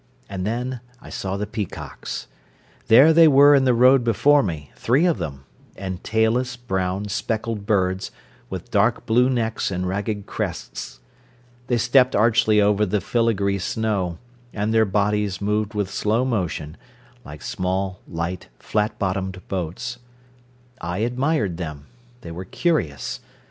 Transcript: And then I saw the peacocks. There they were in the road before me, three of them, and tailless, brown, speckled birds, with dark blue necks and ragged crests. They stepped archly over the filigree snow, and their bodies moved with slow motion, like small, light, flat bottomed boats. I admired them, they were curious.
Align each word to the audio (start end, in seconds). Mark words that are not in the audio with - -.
And 0.27 0.47
then 0.47 0.79
I 0.99 1.11
saw 1.11 1.37
the 1.37 1.45
peacocks. 1.45 2.25
There 2.87 3.13
they 3.13 3.27
were 3.27 3.53
in 3.53 3.65
the 3.65 3.73
road 3.75 4.03
before 4.03 4.41
me, 4.41 4.71
three 4.75 5.05
of 5.05 5.19
them, 5.19 5.43
and 5.75 6.03
tailless, 6.03 6.55
brown, 6.57 7.07
speckled 7.07 7.67
birds, 7.67 8.09
with 8.49 8.71
dark 8.71 9.05
blue 9.05 9.29
necks 9.29 9.69
and 9.69 9.87
ragged 9.87 10.25
crests. 10.25 11.01
They 11.67 11.77
stepped 11.77 12.15
archly 12.15 12.59
over 12.59 12.83
the 12.83 12.99
filigree 12.99 13.59
snow, 13.59 14.17
and 14.53 14.73
their 14.73 14.85
bodies 14.85 15.39
moved 15.39 15.75
with 15.75 15.91
slow 15.91 16.25
motion, 16.25 16.77
like 17.23 17.43
small, 17.43 17.99
light, 18.07 18.47
flat 18.57 18.97
bottomed 18.97 19.47
boats. 19.49 19.99
I 20.81 20.97
admired 21.05 21.57
them, 21.57 21.85
they 22.21 22.31
were 22.31 22.45
curious. 22.45 23.19